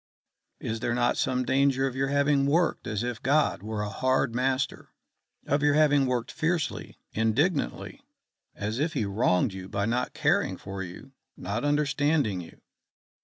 [0.59, 4.33] Is there not some danger of your having worked as if God were a hard
[4.33, 4.89] master?
[5.45, 8.01] of your having worked fiercely, indignantly,
[8.55, 12.61] as if he wronged you by not caring for you, not understanding you?"